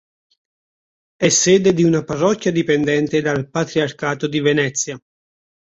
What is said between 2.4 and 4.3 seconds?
dipendente dal patriarcato